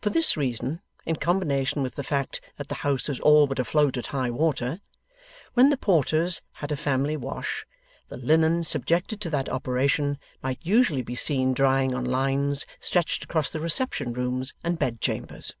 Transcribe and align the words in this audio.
For 0.00 0.10
this 0.10 0.36
reason, 0.36 0.82
in 1.04 1.16
combination 1.16 1.82
with 1.82 1.96
the 1.96 2.04
fact 2.04 2.40
that 2.58 2.68
the 2.68 2.76
house 2.86 3.08
was 3.08 3.18
all 3.18 3.48
but 3.48 3.58
afloat 3.58 3.96
at 3.96 4.06
high 4.14 4.30
water, 4.30 4.80
when 5.54 5.68
the 5.68 5.76
Porters 5.76 6.42
had 6.52 6.70
a 6.70 6.76
family 6.76 7.16
wash 7.16 7.66
the 8.08 8.16
linen 8.18 8.62
subjected 8.62 9.20
to 9.22 9.30
that 9.30 9.48
operation 9.48 10.18
might 10.44 10.60
usually 10.62 11.02
be 11.02 11.16
seen 11.16 11.54
drying 11.54 11.92
on 11.92 12.04
lines 12.04 12.66
stretched 12.78 13.24
across 13.24 13.50
the 13.50 13.58
reception 13.58 14.12
rooms 14.12 14.54
and 14.62 14.78
bed 14.78 15.00
chambers. 15.00 15.56